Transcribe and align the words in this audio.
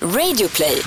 Radioplay. 0.00 0.82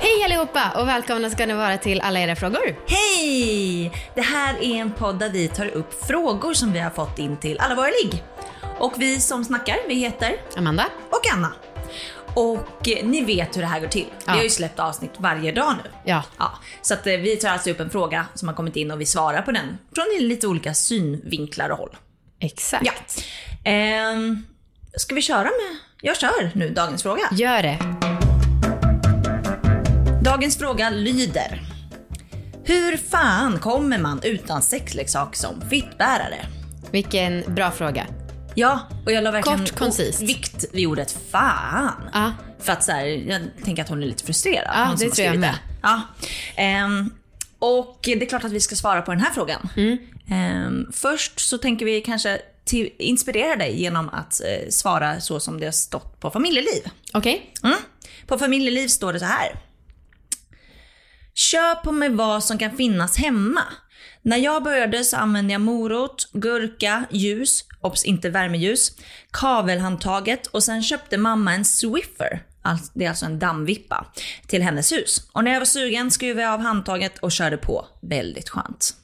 Hej 0.00 0.24
allihopa 0.24 0.72
och 0.76 0.88
välkomna 0.88 1.30
ska 1.30 1.46
ni 1.46 1.54
vara 1.54 1.78
till 1.78 2.00
alla 2.00 2.20
era 2.20 2.36
frågor. 2.36 2.76
Hej! 2.86 3.92
Det 4.14 4.20
här 4.20 4.54
är 4.54 4.74
en 4.74 4.92
podd 4.92 5.18
där 5.18 5.30
vi 5.30 5.48
tar 5.48 5.66
upp 5.66 6.04
frågor 6.06 6.54
som 6.54 6.72
vi 6.72 6.78
har 6.78 6.90
fått 6.90 7.18
in 7.18 7.36
till 7.36 7.58
alla 7.58 7.74
våra 7.74 7.86
ligg. 8.02 8.22
Och 8.78 8.92
vi 8.96 9.20
som 9.20 9.44
snackar, 9.44 9.76
vi 9.88 9.94
heter 9.94 10.36
Amanda? 10.56 10.86
och 11.10 11.32
Anna. 11.32 11.52
Och 12.34 12.88
eh, 12.88 13.06
ni 13.06 13.24
vet 13.24 13.56
hur 13.56 13.60
det 13.60 13.68
här 13.68 13.80
går 13.80 13.88
till. 13.88 14.06
Ja. 14.26 14.32
Vi 14.32 14.38
har 14.38 14.44
ju 14.44 14.50
släppt 14.50 14.78
avsnitt 14.78 15.12
varje 15.18 15.52
dag 15.52 15.74
nu. 15.84 15.90
Ja. 16.04 16.22
Ja, 16.38 16.58
så 16.82 16.94
att 16.94 17.06
eh, 17.06 17.12
vi 17.16 17.36
tar 17.36 17.48
alltså 17.48 17.70
upp 17.70 17.80
en 17.80 17.90
fråga 17.90 18.26
som 18.34 18.48
har 18.48 18.54
kommit 18.54 18.76
in 18.76 18.90
och 18.90 19.00
vi 19.00 19.06
svarar 19.06 19.42
på 19.42 19.52
den 19.52 19.78
från 19.94 20.28
lite 20.28 20.46
olika 20.46 20.74
synvinklar 20.74 21.70
och 21.70 21.78
håll. 21.78 21.96
Exakt. 22.40 22.84
Ja. 22.86 22.92
Ehm, 23.70 24.46
ska 24.96 25.14
vi 25.14 25.22
köra 25.22 25.44
med... 25.44 25.87
Jag 26.02 26.16
kör 26.16 26.50
nu 26.54 26.70
dagens 26.70 27.02
fråga. 27.02 27.22
Gör 27.32 27.62
det. 27.62 27.78
Dagens 30.22 30.58
fråga 30.58 30.90
lyder. 30.90 31.62
Hur 32.64 32.96
fan 32.96 33.58
kommer 33.58 33.98
man 33.98 34.20
utan 34.22 34.62
sexleksak 34.62 35.36
som 35.36 35.60
fittbärare? 35.70 36.46
Vilken 36.90 37.54
bra 37.54 37.70
fråga. 37.70 38.06
Ja, 38.54 38.80
och 39.06 39.12
jag 39.12 39.24
la 39.24 39.30
verkligen 39.30 39.58
Kort, 39.58 39.78
koncist. 39.78 40.22
vikt 40.22 40.64
vid 40.72 40.86
ordet 40.86 41.16
fan. 41.30 42.10
Ja. 42.12 42.32
För 42.60 42.72
att 42.72 42.84
så 42.84 42.92
här, 42.92 43.06
jag 43.06 43.40
tänker 43.64 43.82
att 43.82 43.88
hon 43.88 44.02
är 44.02 44.06
lite 44.06 44.24
frustrerad. 44.24 44.70
Ja, 44.74 44.94
det 44.98 45.10
tror 45.10 45.26
jag 45.26 45.38
med. 45.38 45.54
Ja. 45.82 46.02
Ehm, 46.56 47.10
och 47.58 47.98
det 48.02 48.22
är 48.22 48.26
klart 48.26 48.44
att 48.44 48.52
vi 48.52 48.60
ska 48.60 48.76
svara 48.76 49.02
på 49.02 49.10
den 49.10 49.20
här 49.20 49.30
frågan. 49.30 49.68
Mm. 49.76 49.98
Ehm, 50.30 50.86
först 50.92 51.40
så 51.40 51.58
tänker 51.58 51.86
vi 51.86 52.00
kanske 52.00 52.38
till, 52.68 52.90
inspirera 52.98 53.56
dig 53.56 53.80
genom 53.80 54.08
att 54.08 54.40
eh, 54.40 54.68
svara 54.70 55.20
så 55.20 55.40
som 55.40 55.60
det 55.60 55.66
har 55.66 55.72
stått 55.72 56.20
på 56.20 56.30
familjeliv. 56.30 56.90
Okej. 57.12 57.54
Mm. 57.62 57.78
På 58.26 58.38
familjeliv 58.38 58.88
står 58.88 59.12
det 59.12 59.18
så 59.18 59.24
här. 59.24 59.60
Köp 61.34 61.82
på 61.82 61.92
mig 61.92 62.08
vad 62.08 62.44
som 62.44 62.58
kan 62.58 62.76
finnas 62.76 63.16
hemma. 63.16 63.62
När 64.22 64.36
jag 64.36 64.62
började 64.62 65.04
så 65.04 65.16
använde 65.16 65.52
jag 65.52 65.60
morot, 65.60 66.30
gurka, 66.32 67.04
ljus, 67.10 67.64
obs 67.80 68.04
inte 68.04 68.30
värmeljus, 68.30 68.92
kavelhandtaget 69.30 70.46
och 70.46 70.64
sen 70.64 70.82
köpte 70.82 71.16
mamma 71.16 71.54
en 71.54 71.64
Swiffer, 71.64 72.42
det 72.94 73.04
är 73.04 73.08
alltså 73.08 73.26
en 73.26 73.38
dammvippa, 73.38 74.12
till 74.46 74.62
hennes 74.62 74.92
hus. 74.92 75.28
Och 75.32 75.44
när 75.44 75.52
jag 75.52 75.60
var 75.60 75.64
sugen 75.64 76.10
skruvade 76.10 76.42
jag 76.42 76.52
av 76.52 76.60
handtaget 76.60 77.18
och 77.18 77.32
körde 77.32 77.56
på. 77.56 77.86
Väldigt 78.02 78.48
skönt. 78.48 78.94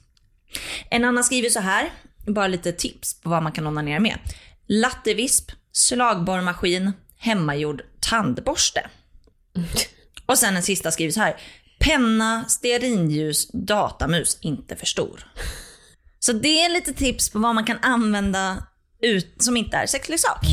En 0.89 1.05
annan 1.05 1.23
skriver 1.23 1.49
så 1.49 1.59
här, 1.59 1.91
bara 2.25 2.47
lite 2.47 2.71
tips 2.71 3.21
på 3.21 3.29
vad 3.29 3.43
man 3.43 3.51
kan 3.51 3.67
onanera 3.67 3.99
med. 3.99 4.19
Lattevisp, 4.67 5.51
slagborrmaskin, 5.71 6.91
hemmagjord 7.17 7.81
tandborste. 7.99 8.89
Och 10.25 10.37
sen 10.37 10.55
en 10.55 10.63
sista 10.63 10.91
skriver 10.91 11.11
så 11.11 11.19
här. 11.19 11.35
Penna, 11.79 12.45
stearinljus, 12.47 13.49
datamus, 13.53 14.37
inte 14.41 14.75
för 14.75 14.85
stor. 14.85 15.27
Så 16.19 16.33
det 16.33 16.61
är 16.61 16.69
lite 16.69 16.93
tips 16.93 17.29
på 17.29 17.39
vad 17.39 17.55
man 17.55 17.65
kan 17.65 17.77
använda 17.81 18.63
ut, 19.01 19.35
som 19.39 19.57
inte 19.57 19.77
är 19.77 19.85
sexleksak. 19.85 20.45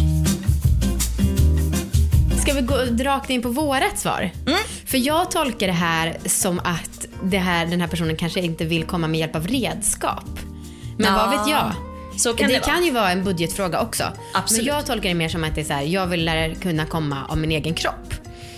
Ska 2.42 2.52
vi 2.52 2.60
gå 2.60 2.74
rakt 3.04 3.30
in 3.30 3.42
på 3.42 3.48
vårat 3.48 3.98
svar? 3.98 4.30
Mm. 4.46 4.58
För 4.86 4.98
jag 4.98 5.30
tolkar 5.30 5.66
det 5.66 5.72
här 5.72 6.16
som 6.26 6.58
att 6.58 7.06
det 7.22 7.38
här, 7.38 7.66
den 7.66 7.80
här 7.80 7.88
personen 7.88 8.16
kanske 8.16 8.40
inte 8.40 8.64
vill 8.64 8.84
komma 8.84 9.08
med 9.08 9.20
hjälp 9.20 9.36
av 9.36 9.46
redskap. 9.46 10.51
Men 10.98 11.14
vad 11.14 11.30
vet 11.30 11.48
jag? 11.48 11.72
Så 12.16 12.34
kan 12.34 12.48
det, 12.48 12.54
det, 12.54 12.60
kan 12.60 12.84
ju 12.84 12.90
vara 12.90 13.10
en 13.12 13.24
budgetfråga 13.24 13.80
också. 13.80 14.04
Absolut. 14.34 14.66
Men 14.66 14.74
jag 14.74 14.86
tolkar 14.86 15.08
det 15.08 15.14
mer 15.14 15.28
som 15.28 15.44
att 15.44 15.54
det 15.54 15.60
är 15.60 15.64
så 15.64 15.72
här, 15.72 15.82
jag 15.82 16.06
vill 16.06 16.24
lära 16.24 16.54
kunna 16.54 16.86
komma 16.86 17.26
av 17.28 17.38
min 17.38 17.50
egen 17.50 17.74
kropp. 17.74 18.14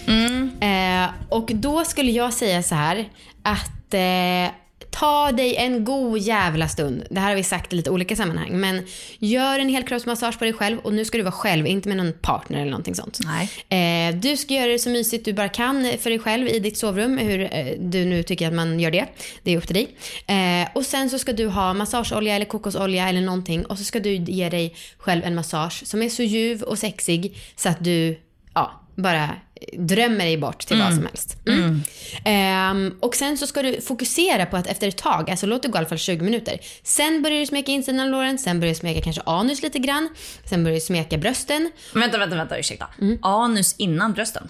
Mm. 0.07 0.51
Eh, 0.61 1.11
och 1.29 1.51
då 1.55 1.85
skulle 1.85 2.11
jag 2.13 2.33
säga 2.33 2.63
så 2.63 2.75
här 2.75 3.09
att 3.43 3.95
eh, 3.95 4.55
ta 4.91 5.33
dig 5.33 5.57
en 5.57 5.85
god 5.85 6.19
jävla 6.19 6.69
stund. 6.69 7.05
Det 7.11 7.21
här 7.21 7.29
har 7.29 7.37
vi 7.37 7.43
sagt 7.43 7.73
i 7.73 7.77
lite 7.77 7.91
olika 7.91 8.17
sammanhang. 8.17 8.61
Men 8.61 8.83
gör 9.19 9.59
en 9.59 9.69
helkroppsmassage 9.69 10.39
på 10.39 10.45
dig 10.45 10.53
själv 10.53 10.79
och 10.79 10.95
nu 10.95 11.05
ska 11.05 11.19
du 11.19 11.25
vara 11.25 11.33
själv, 11.33 11.67
inte 11.67 11.89
med 11.89 11.97
någon 11.97 12.13
partner 12.13 12.61
eller 12.61 12.71
någonting 12.71 12.95
sånt. 12.95 13.19
Nej. 13.25 14.09
Eh, 14.09 14.17
du 14.17 14.37
ska 14.37 14.55
göra 14.55 14.73
det 14.73 14.79
så 14.79 14.91
mysigt 14.91 15.25
du 15.25 15.33
bara 15.33 15.49
kan 15.49 15.93
för 15.99 16.11
dig 16.11 16.19
själv 16.19 16.49
i 16.49 16.59
ditt 16.59 16.79
sovrum, 16.79 17.19
hur 17.19 17.41
eh, 17.41 17.67
du 17.79 18.05
nu 18.05 18.23
tycker 18.23 18.49
att 18.49 18.55
man 18.55 18.81
gör 18.81 18.91
det. 18.91 19.07
Det 19.43 19.53
är 19.53 19.57
upp 19.57 19.67
till 19.67 19.75
dig. 19.75 19.89
Eh, 20.27 20.69
och 20.75 20.87
sen 20.87 21.11
så 21.11 21.19
ska 21.19 21.33
du 21.33 21.47
ha 21.47 21.75
massageolja 21.75 22.35
eller 22.35 22.47
kokosolja 22.47 23.09
eller 23.09 23.21
någonting 23.21 23.67
och 23.67 23.79
så 23.79 23.85
ska 23.85 24.01
du 24.01 24.15
ge 24.15 24.49
dig 24.49 24.75
själv 24.99 25.25
en 25.25 25.35
massage 25.35 25.87
som 25.87 26.03
är 26.03 26.09
så 26.09 26.23
ljuv 26.23 26.63
och 26.63 26.79
sexig 26.79 27.37
så 27.57 27.69
att 27.69 27.85
du, 27.85 28.19
ja, 28.55 28.81
bara 28.95 29.31
drömmer 29.73 30.25
dig 30.25 30.37
bort 30.37 30.67
till 30.67 30.79
vad 30.79 30.95
som 30.95 31.07
helst. 31.07 31.37
Mm. 31.47 31.83
Ehm, 32.25 32.95
och 33.01 33.15
sen 33.15 33.39
så 33.39 33.47
ska 33.47 33.63
du 33.63 33.81
fokusera 33.81 34.47
på 34.47 34.57
att 34.57 34.67
efter 34.67 34.89
ett 34.89 34.97
tag, 34.97 35.31
alltså 35.31 35.47
låt 35.47 35.63
det 35.63 35.69
gå 35.69 35.77
i 35.77 35.79
alla 35.79 35.89
fall 35.89 35.99
20 35.99 36.25
minuter. 36.25 36.59
Sen 36.83 37.23
börjar 37.23 37.41
du 37.41 37.47
smeka 37.47 37.73
insidan 37.73 38.01
av 38.01 38.09
låren, 38.09 38.39
sen 38.39 38.61
börjar 38.61 38.75
du 38.75 38.79
smeka 38.81 39.01
kanske 39.01 39.23
anus 39.27 39.63
lite 39.63 39.79
grann. 39.79 40.09
Sen 40.45 40.65
börjar 40.65 40.75
du 40.75 40.81
smeka 40.81 41.19
brösten. 41.19 41.71
Vänta, 41.95 42.19
vänta, 42.19 42.37
vänta, 42.37 42.59
ursäkta. 42.59 42.87
Mm. 43.01 43.19
Anus 43.23 43.75
innan 43.79 44.13
brösten. 44.13 44.49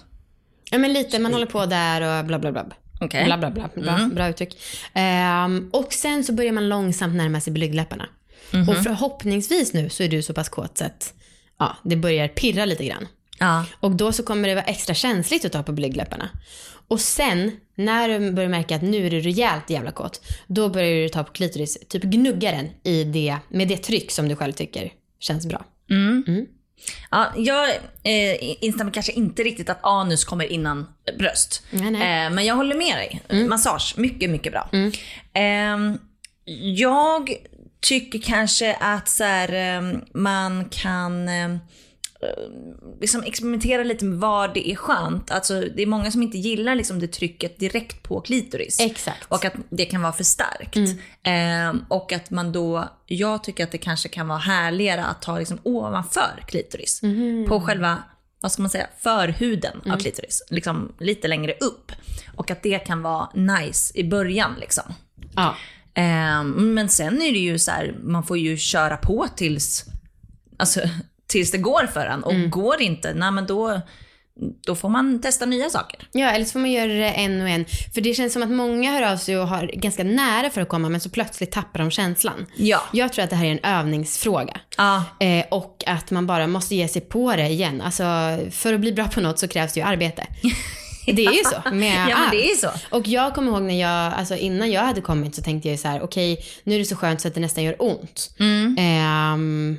Ja 0.71 0.77
men 0.77 0.93
lite, 0.93 1.19
man 1.19 1.33
håller 1.33 1.45
på 1.45 1.65
där 1.65 2.19
och 2.19 2.25
bla 2.25 2.39
bla 2.39 2.51
bla. 2.51 2.65
Okej. 3.01 3.25
Bla 3.25 3.37
bla 3.37 3.51
bla. 3.51 3.69
Bra, 3.75 4.09
bra 4.13 4.29
uttryck. 4.29 4.57
Ehm, 4.93 5.69
och 5.73 5.93
sen 5.93 6.23
så 6.23 6.33
börjar 6.33 6.51
man 6.51 6.69
långsamt 6.69 7.15
närma 7.15 7.41
sig 7.41 7.53
blygdläpparna. 7.53 8.09
Och 8.67 8.83
förhoppningsvis 8.83 9.73
nu 9.73 9.89
så 9.89 10.03
är 10.03 10.07
du 10.07 10.21
så 10.21 10.33
pass 10.33 10.49
kåt 10.49 10.77
så 10.77 10.85
att 10.85 11.13
ja, 11.59 11.77
det 11.83 11.95
börjar 11.95 12.27
pirra 12.27 12.65
lite 12.65 12.85
grann. 12.85 13.07
Ja. 13.39 13.65
Och 13.79 13.91
då 13.91 14.11
så 14.11 14.23
kommer 14.23 14.47
det 14.47 14.55
vara 14.55 14.65
extra 14.65 14.93
känsligt 14.93 15.45
att 15.45 15.51
ta 15.51 15.63
på 15.63 15.71
blygdläpparna. 15.71 16.29
Och 16.87 16.99
sen 16.99 17.51
när 17.75 18.19
du 18.19 18.31
börjar 18.31 18.49
märka 18.49 18.75
att 18.75 18.81
nu 18.81 19.05
är 19.05 19.09
du 19.09 19.19
rejält 19.19 19.69
jävla 19.69 19.91
kåt, 19.91 20.21
då 20.47 20.69
börjar 20.69 21.03
du 21.03 21.09
ta 21.09 21.23
på 21.23 21.31
klitoris, 21.31 21.77
typ 21.89 22.03
gnugga 22.03 22.51
den 22.51 22.69
i 22.83 23.03
det, 23.03 23.37
med 23.49 23.67
det 23.67 23.77
tryck 23.77 24.11
som 24.11 24.29
du 24.29 24.35
själv 24.35 24.51
tycker 24.51 24.91
känns 25.19 25.45
bra. 25.45 25.65
Ja, 27.11 27.33
jag 27.37 27.69
eh, 28.03 28.63
instämmer 28.63 28.91
kanske 28.91 29.11
inte 29.11 29.43
riktigt 29.43 29.69
att 29.69 29.79
anus 29.83 30.25
kommer 30.25 30.45
innan 30.45 30.87
bröst. 31.17 31.63
Nej, 31.71 31.91
nej. 31.91 32.25
Eh, 32.25 32.31
men 32.31 32.45
jag 32.45 32.55
håller 32.55 32.75
med 32.75 32.95
dig. 32.95 33.21
Massage, 33.47 33.93
mycket, 33.97 34.29
mycket 34.29 34.51
bra. 34.51 34.69
Eh, 35.33 35.95
jag 36.75 37.35
tycker 37.81 38.19
kanske 38.19 38.75
att 38.75 39.09
så 39.09 39.23
här, 39.23 39.77
eh, 39.77 39.99
man 40.13 40.65
kan 40.65 41.29
eh, 41.29 41.57
liksom 43.01 43.23
experimentera 43.23 43.83
lite 43.83 44.05
med 44.05 44.19
vad 44.19 44.53
det 44.53 44.69
är 44.71 44.75
skönt. 44.75 45.31
Alltså, 45.31 45.61
det 45.75 45.81
är 45.81 45.87
många 45.87 46.11
som 46.11 46.23
inte 46.23 46.37
gillar 46.37 46.75
liksom 46.75 46.99
det 46.99 47.07
trycket 47.07 47.59
direkt 47.59 48.03
på 48.03 48.21
klitoris. 48.21 48.79
Exakt. 48.79 49.25
Och 49.27 49.45
att 49.45 49.53
det 49.69 49.85
kan 49.85 50.01
vara 50.01 50.13
för 50.13 50.23
starkt. 50.23 50.77
Ehm, 51.23 51.85
och 51.87 52.13
att 52.13 52.29
man 52.29 52.51
då, 52.51 52.89
jag 53.05 53.43
tycker 53.43 53.63
att 53.63 53.71
det 53.71 53.77
kanske 53.77 54.09
kan 54.09 54.27
vara 54.27 54.39
härligare 54.39 55.05
att 55.05 55.21
ta 55.21 55.39
liksom 55.39 55.59
ovanför 55.63 56.43
klitoris. 56.47 57.01
På 57.47 57.61
själva, 57.61 58.03
vad 58.41 58.51
ska 58.51 58.61
man 58.61 58.69
säga, 58.69 58.87
förhuden 58.99 59.81
av 59.91 59.97
klitoris. 59.97 60.43
Liksom 60.49 60.95
lite 60.99 61.27
längre 61.27 61.53
upp. 61.53 61.91
Och 62.35 62.51
att 62.51 62.63
det 62.63 62.79
kan 62.79 63.01
vara 63.01 63.29
nice 63.33 63.97
i 63.97 64.03
början 64.03 64.55
liksom. 64.59 64.93
Ja. 65.35 65.55
Ehm, 65.93 66.73
men 66.73 66.89
sen 66.89 67.21
är 67.21 67.31
det 67.31 67.39
ju 67.39 67.59
så 67.59 67.71
här, 67.71 67.95
man 68.03 68.23
får 68.23 68.37
ju 68.37 68.57
köra 68.57 68.97
på 68.97 69.27
tills, 69.35 69.85
alltså, 70.57 70.79
tills 71.35 71.51
det 71.51 71.57
går 71.57 71.87
för 71.87 72.05
en. 72.05 72.23
Och 72.23 72.49
går 72.49 72.77
det 72.77 72.83
inte, 72.83 73.13
nej 73.13 73.31
men 73.31 73.45
då, 73.45 73.81
då 74.65 74.75
får 74.75 74.89
man 74.89 75.21
testa 75.21 75.45
nya 75.45 75.69
saker. 75.69 75.99
Ja, 76.11 76.29
eller 76.29 76.45
så 76.45 76.51
får 76.51 76.59
man 76.59 76.71
göra 76.71 76.93
det 76.93 77.09
en 77.09 77.41
och 77.41 77.49
en. 77.49 77.65
För 77.93 78.01
det 78.01 78.13
känns 78.13 78.33
som 78.33 78.43
att 78.43 78.51
många 78.51 78.91
hör 78.91 79.11
av 79.11 79.17
sig 79.17 79.37
och 79.37 79.47
har 79.47 79.71
ganska 79.73 80.03
nära 80.03 80.49
för 80.49 80.61
att 80.61 80.69
komma 80.69 80.89
men 80.89 81.01
så 81.01 81.09
plötsligt 81.09 81.51
tappar 81.51 81.79
de 81.79 81.91
känslan. 81.91 82.45
Ja. 82.55 82.83
Jag 82.93 83.13
tror 83.13 83.23
att 83.23 83.29
det 83.29 83.35
här 83.35 83.45
är 83.45 83.51
en 83.51 83.79
övningsfråga. 83.79 84.59
Ja. 84.77 85.03
Eh, 85.19 85.45
och 85.51 85.83
att 85.87 86.11
man 86.11 86.27
bara 86.27 86.47
måste 86.47 86.75
ge 86.75 86.87
sig 86.87 87.01
på 87.01 87.35
det 87.35 87.47
igen. 87.47 87.81
Alltså, 87.81 88.03
för 88.51 88.73
att 88.73 88.79
bli 88.79 88.91
bra 88.91 89.07
på 89.07 89.21
något 89.21 89.39
så 89.39 89.47
krävs 89.47 89.73
det 89.73 89.79
ju 89.79 89.85
arbete. 89.85 90.27
Det 91.05 91.25
är 91.25 91.31
ju 91.31 91.43
så 91.43 91.75
med 91.75 92.09
Ja, 92.09 92.17
men 92.19 92.29
det 92.31 92.51
är 92.51 92.55
så. 92.55 92.69
Och 92.89 93.07
jag 93.07 93.35
kommer 93.35 93.51
ihåg 93.51 93.61
när 93.61 93.81
jag, 93.81 94.13
alltså 94.13 94.35
innan 94.35 94.71
jag 94.71 94.81
hade 94.81 95.01
kommit 95.01 95.35
så 95.35 95.41
tänkte 95.41 95.69
jag 95.69 95.79
så 95.79 95.87
här: 95.87 96.01
okej 96.01 96.45
nu 96.63 96.75
är 96.75 96.79
det 96.79 96.85
så 96.85 96.95
skönt 96.95 97.21
så 97.21 97.27
att 97.27 97.33
det 97.33 97.39
nästan 97.39 97.63
gör 97.63 97.75
ont. 97.79 98.35
Mm. 98.39 98.75
Ehm, 98.79 99.77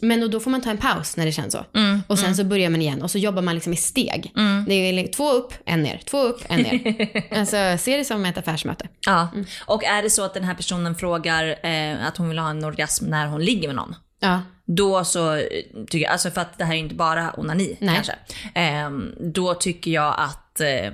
men 0.00 0.22
och 0.22 0.30
då 0.30 0.40
får 0.40 0.50
man 0.50 0.60
ta 0.60 0.70
en 0.70 0.78
paus 0.78 1.16
när 1.16 1.26
det 1.26 1.32
känns 1.32 1.52
så. 1.52 1.64
Mm, 1.74 2.02
Och 2.06 2.18
sen 2.18 2.36
så 2.36 2.44
börjar 2.44 2.70
man 2.70 2.82
igen 2.82 3.02
och 3.02 3.10
så 3.10 3.18
jobbar 3.18 3.42
man 3.42 3.54
liksom 3.54 3.72
i 3.72 3.76
steg. 3.76 4.32
Det 4.66 4.74
är 4.74 4.92
li- 4.92 5.08
två 5.08 5.30
upp, 5.32 5.52
en 5.66 5.82
ner, 5.82 6.00
två 6.04 6.22
upp, 6.22 6.42
en 6.48 6.60
ner. 6.60 7.22
alltså 7.38 7.56
se 7.78 7.96
det 7.96 8.04
som 8.04 8.24
ett 8.24 8.38
affärsmöte. 8.38 8.88
Ja. 9.06 9.28
Och 9.66 9.84
är 9.84 10.02
det 10.02 10.10
så 10.10 10.24
att 10.24 10.34
den 10.34 10.44
här 10.44 10.54
personen 10.54 10.94
frågar 10.94 11.66
eh, 11.66 12.06
att 12.06 12.16
hon 12.16 12.28
vill 12.28 12.38
ha 12.38 12.50
en 12.50 12.64
orgasm 12.64 13.04
när 13.06 13.26
hon 13.26 13.44
ligger 13.44 13.68
med 13.68 13.76
någon. 13.76 13.94
Ja. 14.24 14.42
Då 14.66 15.04
så 15.04 15.34
eh, 15.34 15.44
tycker 15.88 15.98
jag, 16.04 16.12
alltså 16.12 16.30
för 16.30 16.40
att 16.40 16.58
det 16.58 16.64
här 16.64 16.74
är 16.74 16.78
inte 16.78 16.94
bara 16.94 17.32
onani 17.40 17.76
Nej. 17.80 17.94
kanske. 17.94 18.14
Ehm, 18.54 19.14
då 19.20 19.54
tycker 19.54 19.90
jag 19.90 20.14
att 20.18 20.60
eh, 20.60 20.92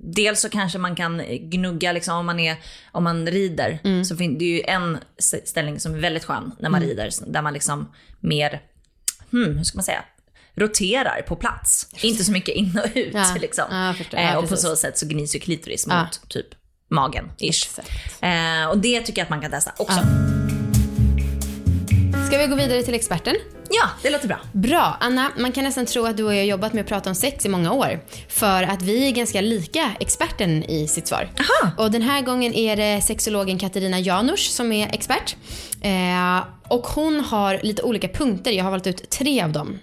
dels 0.00 0.40
så 0.40 0.48
kanske 0.48 0.78
man 0.78 0.96
kan 0.96 1.22
gnugga 1.40 1.92
liksom 1.92 2.16
om 2.16 2.26
man, 2.26 2.40
är, 2.40 2.56
om 2.92 3.04
man 3.04 3.26
rider. 3.26 3.78
Mm. 3.84 4.04
Så 4.04 4.16
fin- 4.16 4.38
det 4.38 4.44
är 4.44 4.56
ju 4.56 4.62
en 4.62 4.98
ställning 5.44 5.80
som 5.80 5.94
är 5.94 5.98
väldigt 5.98 6.24
skön 6.24 6.52
när 6.58 6.70
man 6.70 6.80
rider. 6.80 7.10
Där 7.26 7.42
man 7.42 7.52
liksom 7.52 7.92
mer, 8.20 8.60
hmm, 9.30 9.56
hur 9.56 9.64
ska 9.64 9.76
man 9.76 9.84
säga? 9.84 10.04
roterar 10.54 11.22
på 11.22 11.36
plats. 11.36 11.86
Inte 12.02 12.24
så 12.24 12.32
mycket 12.32 12.54
in 12.54 12.80
och 12.84 12.90
ut 12.96 13.14
Ja, 13.14 13.36
liksom. 13.40 13.64
ja, 13.70 13.94
förstår. 13.98 14.20
Ja, 14.20 14.30
eh, 14.30 14.36
och 14.36 14.48
på 14.48 14.56
så 14.56 14.76
sätt 14.76 14.98
så 14.98 15.06
gnis 15.06 15.36
ju 15.36 15.40
klitoris 15.40 15.86
mot 15.86 16.28
typ 16.28 16.46
magen. 16.90 17.30
Ish. 17.38 17.68
Eh, 18.24 18.68
och 18.68 18.78
det 18.78 19.00
tycker 19.00 19.20
jag 19.20 19.24
att 19.24 19.30
man 19.30 19.40
kan 19.40 19.50
testa 19.50 19.72
också. 19.78 20.00
Ska 22.30 22.38
vi 22.38 22.46
gå 22.46 22.54
vidare 22.54 22.82
till 22.82 22.94
experten? 22.94 23.36
Ja, 23.70 23.88
det 24.02 24.10
låter 24.10 24.28
bra. 24.28 24.38
Bra. 24.52 24.96
Anna, 25.00 25.32
man 25.38 25.52
kan 25.52 25.64
nästan 25.64 25.86
tro 25.86 26.06
att 26.06 26.16
du 26.16 26.24
och 26.24 26.34
jag 26.34 26.38
har 26.38 26.44
jobbat 26.44 26.72
med 26.72 26.82
att 26.82 26.88
prata 26.88 27.08
om 27.08 27.14
sex 27.14 27.46
i 27.46 27.48
många 27.48 27.72
år. 27.72 28.00
För 28.28 28.62
att 28.62 28.82
vi 28.82 29.08
är 29.08 29.10
ganska 29.10 29.40
lika 29.40 29.90
experten 30.00 30.64
i 30.64 30.88
sitt 30.88 31.06
svar. 31.06 31.28
Aha. 31.40 31.72
Och 31.78 31.90
den 31.90 32.02
här 32.02 32.22
gången 32.22 32.54
är 32.54 32.76
det 32.76 33.00
sexologen 33.00 33.58
Katarina 33.58 34.00
Janouch 34.00 34.50
som 34.50 34.72
är 34.72 34.94
expert. 34.94 35.36
Eh, 35.82 36.44
och 36.68 36.86
hon 36.86 37.20
har 37.20 37.60
lite 37.62 37.82
olika 37.82 38.08
punkter. 38.08 38.50
Jag 38.50 38.64
har 38.64 38.70
valt 38.70 38.86
ut 38.86 39.10
tre 39.10 39.42
av 39.42 39.52
dem. 39.52 39.78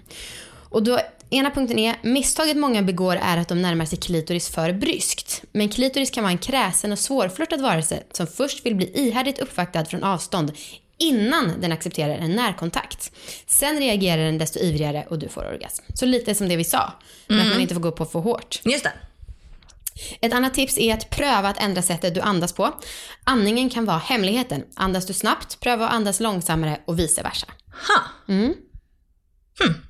Och 0.70 0.82
då, 0.82 1.00
ena 1.30 1.50
punkten 1.50 1.78
är 1.78 1.96
misstaget 2.02 2.56
många 2.56 2.82
begår 2.82 3.16
är 3.22 3.36
att 3.36 3.48
de 3.48 3.62
närmar 3.62 3.84
sig 3.84 3.98
klitoris 3.98 4.48
för 4.48 4.72
bryskt. 4.72 5.42
Men 5.52 5.68
klitoris 5.68 6.10
kan 6.10 6.24
vara 6.24 6.32
en 6.32 6.38
kräsen 6.38 6.92
och 6.92 6.98
svårflörtad 6.98 7.60
varelse 7.60 8.02
som 8.12 8.26
först 8.26 8.66
vill 8.66 8.74
bli 8.74 8.98
ihärdigt 8.98 9.38
uppvaktad 9.38 9.84
från 9.84 10.04
avstånd 10.04 10.52
innan 10.98 11.60
den 11.60 11.72
accepterar 11.72 12.14
en 12.18 12.32
närkontakt. 12.36 13.12
Sen 13.46 13.78
reagerar 13.78 14.22
den 14.24 14.38
desto 14.38 14.58
ivrigare 14.58 15.06
och 15.10 15.18
du 15.18 15.28
får 15.28 15.44
orgasm. 15.46 15.84
Så 15.94 16.06
lite 16.06 16.34
som 16.34 16.48
det 16.48 16.56
vi 16.56 16.64
sa, 16.64 16.92
men 17.26 17.40
att 17.40 17.48
man 17.48 17.60
inte 17.60 17.74
får 17.74 17.80
gå 17.80 17.92
på 17.92 18.04
för 18.06 18.18
hårt. 18.20 18.60
Just 18.64 18.84
det. 18.84 18.92
Ett 20.20 20.32
annat 20.32 20.54
tips 20.54 20.78
är 20.78 20.94
att 20.94 21.10
pröva 21.10 21.48
att 21.48 21.62
ändra 21.62 21.82
sättet 21.82 22.14
du 22.14 22.20
andas 22.20 22.52
på. 22.52 22.74
Andningen 23.24 23.70
kan 23.70 23.84
vara 23.84 23.98
hemligheten. 23.98 24.64
Andas 24.74 25.06
du 25.06 25.12
snabbt, 25.12 25.60
pröva 25.60 25.86
att 25.88 25.92
andas 25.94 26.20
långsammare 26.20 26.80
och 26.86 26.98
vice 26.98 27.22
versa. 27.22 27.46
Ha. 27.88 28.02
Hmm, 28.34 28.54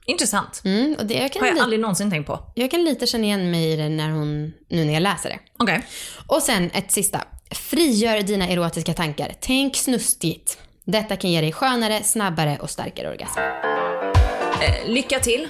intressant. 0.06 0.60
Mm, 0.64 0.96
och 0.98 1.06
det, 1.06 1.14
jag, 1.14 1.32
kan 1.32 1.40
Har 1.40 1.46
jag 1.46 1.54
li- 1.54 1.60
aldrig 1.60 1.80
någonsin 1.80 2.10
tänkt 2.10 2.26
på. 2.26 2.52
jag 2.54 2.70
kan 2.70 2.84
lite 2.84 3.06
känna 3.06 3.24
igen 3.24 3.50
mig 3.50 3.72
i 3.72 3.76
det 3.76 3.88
när 3.88 4.10
hon, 4.10 4.52
nu 4.68 4.84
när 4.84 4.92
jag 4.92 5.02
läser 5.02 5.28
det. 5.28 5.38
Okej. 5.58 5.86
Och 6.26 6.42
sen 6.42 6.70
ett 6.74 6.92
sista. 6.92 7.24
Frigör 7.50 8.22
dina 8.22 8.48
erotiska 8.48 8.94
tankar. 8.94 9.34
Tänk 9.40 9.76
snustigt. 9.76 10.58
Detta 10.90 11.16
kan 11.16 11.30
ge 11.30 11.40
dig 11.40 11.52
skönare, 11.52 12.02
snabbare 12.02 12.58
och 12.60 12.70
starkare 12.70 13.08
orgasm. 13.08 13.40
Eh, 14.60 14.86
lycka 14.90 15.18
till, 15.18 15.48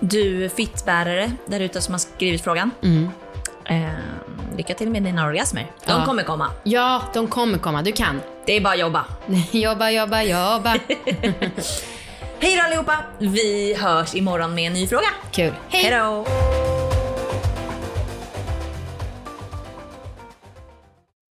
du 0.00 0.48
fittbärare 0.48 1.32
där 1.46 1.60
ute 1.60 1.80
som 1.82 1.94
har 1.94 1.98
skrivit 1.98 2.44
frågan. 2.44 2.70
Eh, 3.64 3.88
lycka 4.56 4.74
till 4.74 4.90
med 4.90 5.02
dina 5.02 5.26
orgasmer. 5.26 5.66
De 5.86 5.92
Ja. 5.92 6.04
kommer 6.04 6.22
komma. 6.22 6.50
Ja, 6.62 7.02
de 7.14 7.26
kommer 7.26 7.58
komma. 7.58 7.82
Du 7.82 7.92
kan. 7.92 8.20
Det 8.46 8.52
är 8.52 8.60
bara 8.60 8.74
att 8.74 8.80
jobba. 8.80 9.04
jobba, 9.52 9.90
jobba, 9.90 10.22
jobba. 10.22 10.70
Hej 12.40 12.56
då 12.56 12.62
allihopa! 12.62 12.96
Vi 13.18 13.74
hörs 13.80 14.14
imorgon 14.14 14.54
med 14.54 14.66
en 14.66 14.72
ny 14.72 14.86
fråga. 14.86 15.08
Kul. 15.30 15.52
Hej 15.68 15.90
då! 15.90 16.26